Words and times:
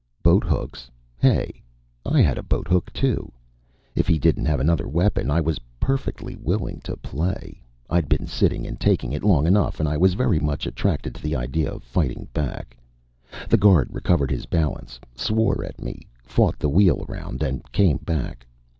Boathooks, 0.23 0.89
hey? 1.19 1.61
I 2.07 2.21
had 2.23 2.39
a 2.39 2.41
boathook 2.41 2.91
too! 2.91 3.31
If 3.93 4.07
he 4.07 4.17
didn't 4.17 4.47
have 4.47 4.59
another 4.59 4.87
weapon, 4.87 5.29
I 5.29 5.39
was 5.39 5.59
perfectly 5.79 6.35
willing 6.35 6.79
to 6.85 6.97
play; 6.97 7.61
I'd 7.87 8.09
been 8.09 8.25
sitting 8.25 8.65
and 8.65 8.79
taking 8.79 9.11
it 9.13 9.23
long 9.23 9.45
enough 9.45 9.79
and 9.79 9.87
I 9.87 9.97
was 9.97 10.15
very 10.15 10.39
much 10.39 10.65
attracted 10.65 11.13
by 11.13 11.19
the 11.19 11.35
idea 11.35 11.71
of 11.71 11.83
fighting 11.83 12.27
back. 12.33 12.75
The 13.47 13.57
guard 13.57 13.89
recovered 13.93 14.31
his 14.31 14.47
balance, 14.47 14.99
swore 15.13 15.63
at 15.63 15.79
me, 15.79 16.07
fought 16.23 16.57
the 16.57 16.67
wheel 16.69 17.05
around 17.07 17.43
and 17.43 17.71
came 17.71 17.97
back. 17.97 18.47